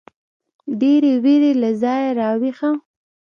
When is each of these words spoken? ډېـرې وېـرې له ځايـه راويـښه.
ډېـرې 0.79 1.13
وېـرې 1.23 1.51
له 1.61 1.69
ځايـه 1.81 2.11
راويـښه. 2.19 2.71